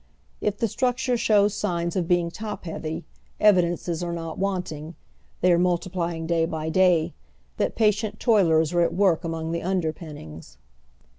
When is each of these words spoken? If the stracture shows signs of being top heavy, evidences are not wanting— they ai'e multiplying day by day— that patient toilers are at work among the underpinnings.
If 0.41 0.57
the 0.57 0.65
stracture 0.67 1.15
shows 1.15 1.53
signs 1.53 1.95
of 1.95 2.07
being 2.07 2.31
top 2.31 2.65
heavy, 2.65 3.05
evidences 3.39 4.01
are 4.01 4.11
not 4.11 4.39
wanting— 4.39 4.95
they 5.41 5.51
ai'e 5.51 5.59
multiplying 5.59 6.25
day 6.25 6.47
by 6.47 6.69
day— 6.69 7.13
that 7.57 7.75
patient 7.75 8.19
toilers 8.19 8.73
are 8.73 8.81
at 8.81 8.95
work 8.95 9.23
among 9.23 9.51
the 9.51 9.61
underpinnings. 9.61 10.57